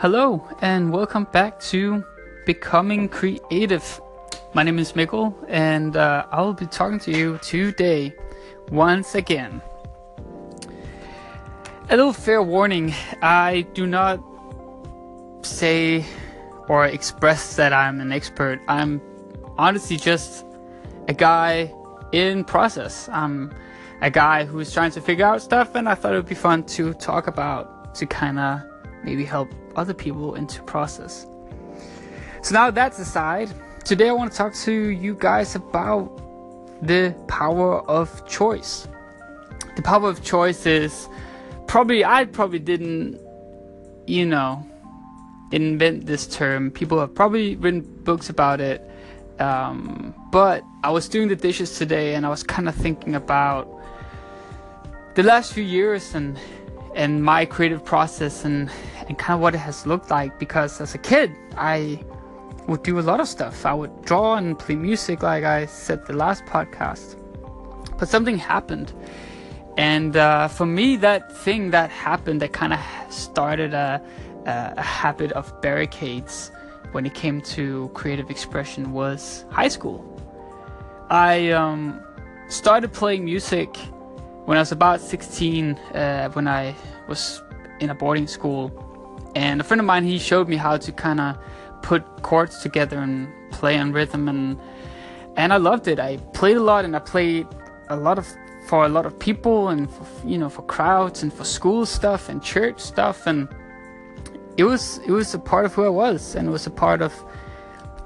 [0.00, 2.02] Hello, and welcome back to
[2.46, 4.00] Becoming Creative.
[4.54, 8.14] My name is Mikkel, and uh, I will be talking to you today
[8.70, 9.60] once again.
[11.90, 14.24] A little fair warning I do not
[15.42, 16.06] say
[16.66, 18.58] or express that I'm an expert.
[18.68, 19.02] I'm
[19.58, 20.46] honestly just
[21.08, 21.74] a guy
[22.12, 23.06] in process.
[23.12, 23.52] I'm
[24.00, 26.64] a guy who's trying to figure out stuff, and I thought it would be fun
[26.68, 28.62] to talk about to kind of
[29.04, 31.26] maybe help other people into process.
[32.42, 33.50] So now that's aside,
[33.84, 36.06] today I want to talk to you guys about
[36.82, 38.88] the power of choice.
[39.76, 41.08] The power of choice is
[41.66, 43.20] probably I probably didn't,
[44.06, 44.66] you know,
[45.52, 46.70] invent this term.
[46.70, 48.88] People have probably written books about it.
[49.38, 53.68] Um, but I was doing the dishes today and I was kind of thinking about
[55.14, 56.38] the last few years and
[56.94, 58.70] and my creative process and
[59.08, 62.02] and kind of what it has looked like because as a kid I
[62.66, 63.66] would do a lot of stuff.
[63.66, 67.16] I would draw and play music like I said the last podcast.
[67.98, 68.92] But something happened.
[69.76, 72.80] And uh, for me, that thing that happened that kind of
[73.12, 74.02] started a,
[74.46, 76.50] a habit of barricades
[76.92, 80.04] when it came to creative expression was high school.
[81.08, 82.00] I um,
[82.48, 83.76] started playing music
[84.50, 86.74] when I was about 16, uh, when I
[87.06, 87.40] was
[87.78, 88.72] in a boarding school.
[89.36, 91.38] And a friend of mine, he showed me how to kind of
[91.82, 94.58] put chords together and play on rhythm and
[95.36, 96.00] and I loved it.
[96.00, 97.46] I played a lot and I played
[97.90, 98.26] a lot of
[98.66, 102.28] for a lot of people and for, you know for crowds and for school stuff
[102.28, 103.46] and church stuff and
[104.56, 107.02] it was it was a part of who I was and it was a part
[107.02, 107.12] of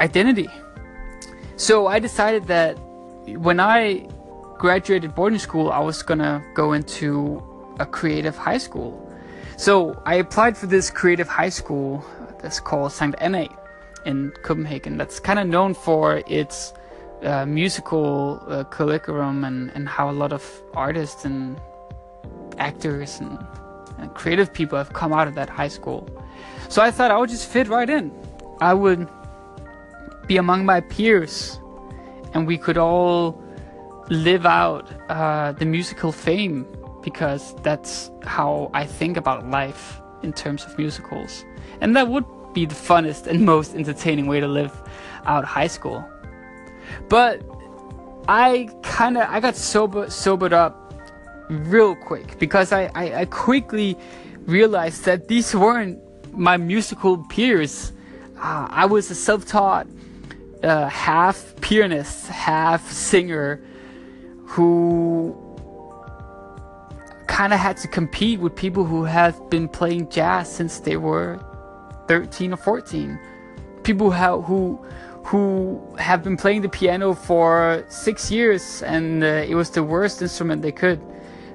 [0.00, 0.48] identity.
[1.54, 2.72] So I decided that
[3.28, 4.08] when I
[4.62, 7.42] graduated boarding school, I was gonna go into
[7.80, 8.92] a creative high school.
[9.56, 12.04] So I applied for this creative high school
[12.40, 13.12] that's called St.
[13.18, 13.48] Anna
[14.06, 14.96] in Copenhagen.
[14.98, 16.74] That's kind of known for its
[17.24, 20.44] uh, musical uh, curriculum and, and how a lot of
[20.74, 21.60] artists and
[22.58, 23.44] actors and,
[23.98, 26.08] and creative people have come out of that high school.
[26.68, 28.12] So I thought I would just fit right in.
[28.60, 29.08] I would
[30.28, 31.58] be among my peers
[32.32, 33.41] and we could all
[34.12, 36.66] live out uh, the musical fame
[37.02, 41.44] because that's how I think about life in terms of musicals.
[41.80, 44.72] And that would be the funnest and most entertaining way to live
[45.24, 46.04] out high school.
[47.08, 47.42] But
[48.28, 50.94] I kind of I got sober sobered up
[51.48, 53.96] real quick because I, I, I quickly
[54.44, 55.98] realized that these weren't
[56.36, 57.92] my musical peers.
[58.38, 59.86] Uh, I was a self-taught
[60.62, 63.60] uh, half pianist, half singer
[64.52, 65.34] who
[67.26, 71.40] kind of had to compete with people who have been playing jazz since they were
[72.06, 73.18] 13 or 14.
[73.82, 74.78] People who have, who
[75.24, 80.20] who have been playing the piano for six years and uh, it was the worst
[80.20, 81.00] instrument they could,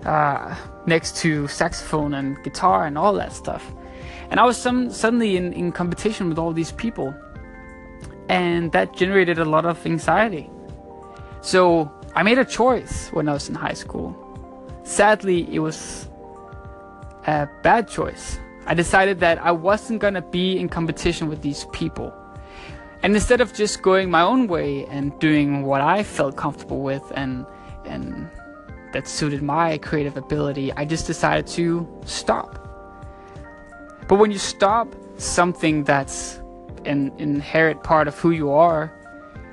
[0.06, 0.56] uh,
[0.88, 3.64] next to saxophone and guitar and all that stuff.
[4.32, 7.14] And I was some, suddenly in, in competition with all these people,
[8.30, 10.50] and that generated a lot of anxiety.
[11.42, 14.10] So I made a choice when I was in high school.
[14.82, 16.10] Sadly, it was
[17.28, 18.40] a bad choice.
[18.66, 22.12] I decided that I wasn't gonna be in competition with these people.
[23.04, 27.04] And instead of just going my own way and doing what I felt comfortable with
[27.16, 27.46] and
[27.86, 28.28] and
[28.94, 32.50] that suited my creative ability, I just decided to stop.
[34.08, 36.42] But when you stop something that's
[36.84, 38.92] an inherent part of who you are,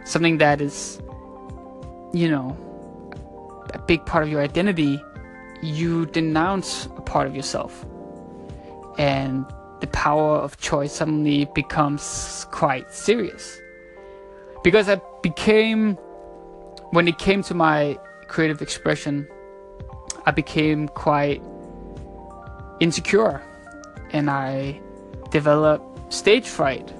[0.06, 1.02] something that is,
[2.14, 2.56] you know,
[3.74, 5.02] a big part of your identity,
[5.62, 7.84] you denounce a part of yourself.
[8.98, 9.44] And
[9.80, 13.60] the power of choice suddenly becomes quite serious.
[14.62, 15.96] Because I became,
[16.92, 17.98] when it came to my
[18.28, 19.26] creative expression,
[20.24, 21.42] I became quite
[22.80, 23.42] insecure
[24.12, 24.80] and I
[25.30, 26.92] developed stage fright.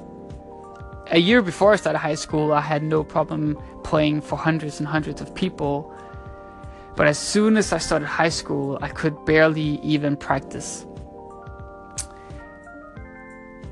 [1.11, 4.89] A year before I started high school, I had no problem playing for hundreds and
[4.89, 5.95] hundreds of people.
[6.97, 10.87] But as soon as I started high school, I could barely even practice.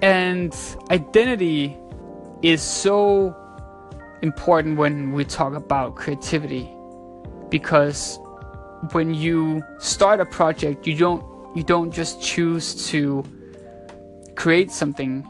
[0.03, 0.55] And
[0.91, 1.79] identity
[2.43, 3.35] is so
[4.23, 6.71] important when we talk about creativity
[7.49, 8.19] because
[8.91, 11.25] when you start a project you don't
[11.57, 13.25] you don't just choose to
[14.37, 15.27] create something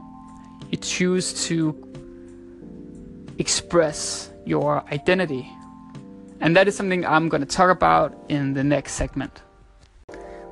[0.71, 1.92] you choose to
[3.45, 5.45] express your identity
[6.41, 9.35] and that is something I'm going to talk about in the next segment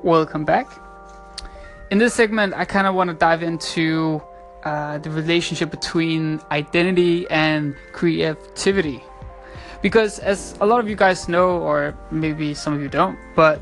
[0.03, 0.67] welcome back
[1.91, 4.23] in this segment, I kind of want to dive into
[4.63, 9.03] uh, the relationship between identity and creativity.
[9.81, 13.61] Because, as a lot of you guys know, or maybe some of you don't, but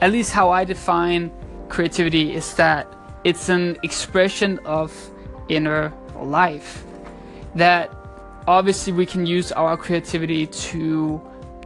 [0.00, 1.30] at least how I define
[1.68, 2.92] creativity is that
[3.22, 4.90] it's an expression of
[5.48, 6.82] inner life.
[7.54, 7.94] That
[8.48, 11.20] obviously we can use our creativity to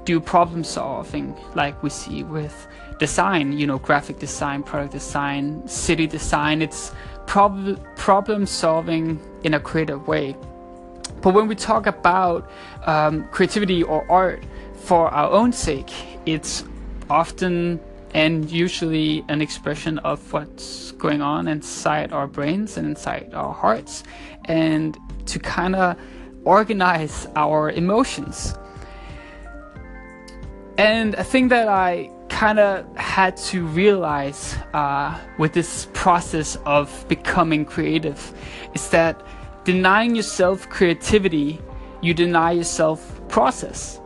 [0.05, 2.67] do problem solving, like we see with
[2.99, 6.61] design, you know, graphic design, product design, city design.
[6.61, 6.93] It's
[7.29, 10.37] prob- problem solving in a creative way.
[11.21, 12.51] But when we talk about
[12.85, 14.43] um, creativity or art
[14.75, 15.93] for our own sake,
[16.27, 16.65] it's
[17.09, 17.79] often
[18.13, 24.03] and usually an expression of what's going on inside our brains and inside our hearts,
[24.47, 25.97] and to kind of
[26.45, 28.55] organize our emotions.
[30.79, 37.07] And a thing that I kind of had to realize uh, with this process of
[37.09, 38.33] becoming creative
[38.75, 39.23] is that
[39.65, 41.61] denying yourself creativity,
[42.01, 44.01] you deny yourself process.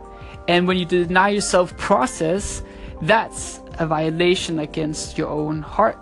[0.47, 2.61] And when you deny yourself process,
[3.01, 5.97] that's a violation against your own heart.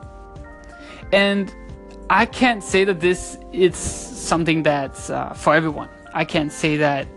[1.11, 1.53] And
[2.09, 5.89] I can't say that this is something that's uh, for everyone.
[6.15, 7.07] I can't say that,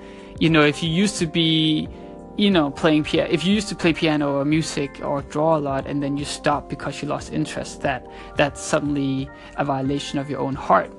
[0.40, 1.88] you know, if you used to be,
[2.36, 5.60] you know, playing piano, if you used to play piano or music or draw a
[5.60, 8.04] lot and then you stop because you lost interest, that
[8.36, 10.92] that's suddenly a violation of your own heart.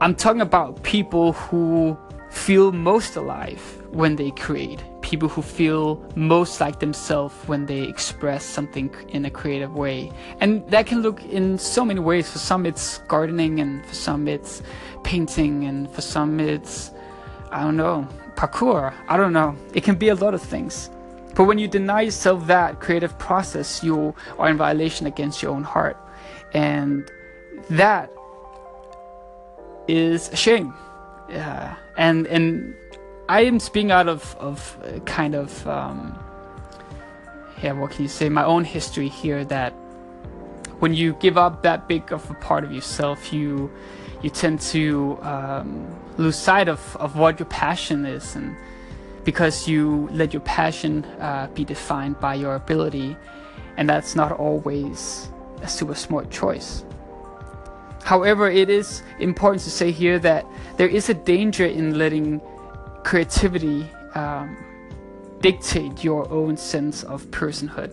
[0.00, 1.96] I'm talking about people who
[2.30, 3.60] feel most alive
[3.90, 9.30] when they create, people who feel most like themselves when they express something in a
[9.30, 10.10] creative way.
[10.40, 12.28] And that can look in so many ways.
[12.28, 14.62] For some, it's gardening, and for some, it's
[15.04, 16.90] painting, and for some, it's,
[17.52, 18.92] I don't know, parkour.
[19.08, 19.54] I don't know.
[19.74, 20.90] It can be a lot of things.
[21.36, 25.62] But when you deny yourself that creative process, you are in violation against your own
[25.62, 25.96] heart.
[26.52, 27.08] And
[27.70, 28.10] that
[29.86, 30.74] is a shame.
[31.28, 31.76] Yeah.
[31.96, 32.74] And, and
[33.28, 36.16] I am speaking out of, of uh, kind of, um,
[37.60, 39.72] yeah, what can you say, my own history here that
[40.78, 43.70] when you give up that big of a part of yourself, you
[44.22, 48.56] you tend to um, lose sight of, of what your passion is, and
[49.24, 53.16] because you let your passion uh, be defined by your ability,
[53.76, 55.28] and that's not always
[55.62, 56.84] a super smart choice.
[58.04, 60.46] However, it is important to say here that
[60.76, 62.40] there is a danger in letting
[63.06, 64.56] creativity um,
[65.40, 67.92] dictate your own sense of personhood.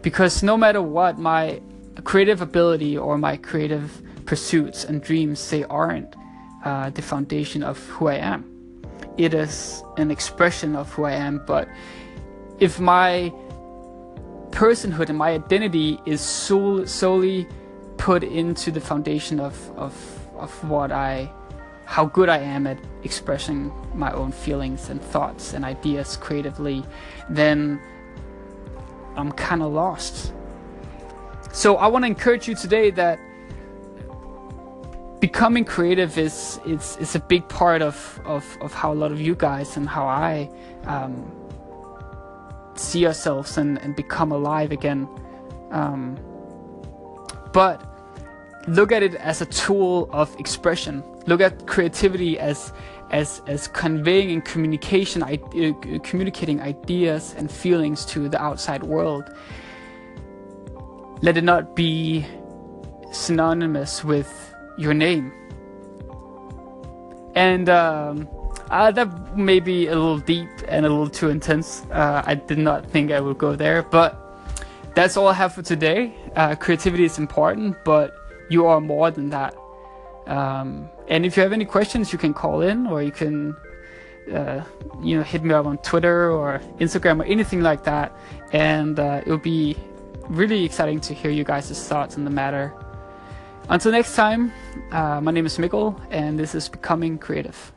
[0.00, 1.60] Because no matter what, my
[2.04, 6.16] creative ability or my creative pursuits and dreams, they aren't
[6.64, 8.40] uh, the foundation of who I am.
[9.18, 11.68] It is an expression of who I am, but
[12.58, 13.30] if my
[14.50, 17.46] personhood and my identity is sol- solely
[17.98, 19.92] put into the foundation of, of,
[20.38, 21.30] of what I
[21.84, 26.84] how good I am at expressing my own feelings and thoughts and ideas creatively,
[27.28, 27.80] then
[29.16, 30.32] I'm kind of lost.
[31.52, 33.18] So I want to encourage you today that
[35.20, 39.20] becoming creative is is, is a big part of, of, of how a lot of
[39.20, 40.50] you guys and how I
[40.86, 41.30] um,
[42.74, 45.08] see ourselves and, and become alive again.
[45.70, 46.18] Um,
[47.52, 47.88] but
[48.66, 52.72] look at it as a tool of expression look at creativity as
[53.10, 59.24] as as conveying and communication uh, communicating ideas and feelings to the outside world.
[61.20, 62.26] Let it not be
[63.12, 65.32] synonymous with your name.
[67.34, 68.28] And um,
[68.70, 71.84] uh, that may be a little deep and a little too intense.
[71.90, 74.18] Uh, i did not think i would go there but
[74.94, 76.14] that's all i have for today.
[76.34, 78.14] Uh, creativity is important but
[78.50, 79.54] you are more than that
[80.26, 83.56] um, and if you have any questions, you can call in or you can,
[84.32, 84.62] uh,
[85.02, 88.16] you know, hit me up on Twitter or Instagram or anything like that.
[88.52, 89.76] And uh, it'll be
[90.28, 92.72] really exciting to hear you guys' thoughts on the matter.
[93.68, 94.52] Until next time,
[94.90, 97.72] uh, my name is Mikkel, and this is Becoming Creative.